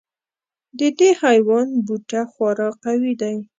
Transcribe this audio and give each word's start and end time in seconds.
د 0.79 0.81
دې 0.99 1.09
حیوان 1.21 1.67
بوټه 1.85 2.21
خورا 2.31 2.69
قوي 2.83 3.13
دی. 3.21 3.35